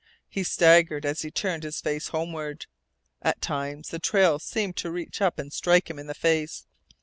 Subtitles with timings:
[0.27, 2.65] He staggered as he turned his face homeward.
[3.21, 6.65] At times the trail seemed to reach up and strike him in the face.